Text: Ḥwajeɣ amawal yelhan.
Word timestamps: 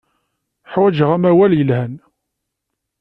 Ḥwajeɣ 0.71 1.09
amawal 1.15 1.51
yelhan. 1.55 1.93